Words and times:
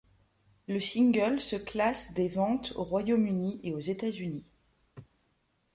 Le 0.67 0.79
single 0.79 1.39
se 1.39 1.55
classe 1.55 2.15
des 2.15 2.27
ventes 2.27 2.73
au 2.75 2.83
Royaume-Uni 2.83 3.59
et 3.61 3.71
aux 3.75 3.79
États-Unis. 3.79 4.47